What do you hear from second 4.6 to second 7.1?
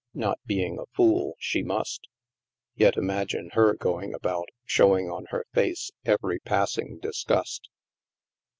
showing on her face every passing